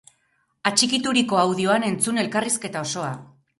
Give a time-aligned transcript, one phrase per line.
[0.69, 3.15] Atxikituriko audioan entzun elkarrizketa osoa!